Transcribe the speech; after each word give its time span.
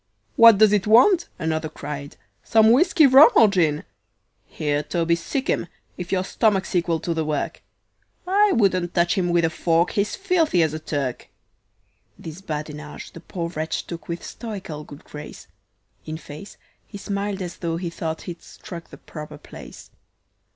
"What 0.35 0.57
does 0.57 0.73
it 0.73 0.87
want?" 0.87 1.27
another 1.37 1.69
cried. 1.69 2.17
"Some 2.43 2.71
whiskey, 2.71 3.05
rum 3.05 3.29
or 3.35 3.47
gin?" 3.47 3.83
"Here, 4.47 4.81
Toby, 4.81 5.13
sic 5.15 5.47
'em, 5.47 5.67
if 5.95 6.11
your 6.11 6.23
stomach's 6.23 6.73
equal 6.73 6.99
to 7.01 7.13
the 7.13 7.23
work 7.23 7.61
I 8.25 8.51
wouldn't 8.53 8.95
touch 8.95 9.13
him 9.13 9.29
with 9.29 9.45
a 9.45 9.51
fork, 9.51 9.91
he's 9.91 10.15
filthy 10.15 10.63
as 10.63 10.73
a 10.73 10.79
Turk." 10.79 11.29
This 12.17 12.41
badinage 12.41 13.11
the 13.11 13.19
poor 13.19 13.49
wretch 13.51 13.85
took 13.85 14.07
with 14.07 14.23
stoical 14.25 14.83
good 14.85 15.03
grace; 15.03 15.45
In 16.07 16.17
face, 16.17 16.57
he 16.87 16.97
smiled 16.97 17.43
as 17.43 17.57
tho' 17.57 17.77
he 17.77 17.91
thought 17.91 18.23
he'd 18.23 18.41
struck 18.41 18.89
the 18.89 18.97
proper 18.97 19.37
place. 19.37 19.91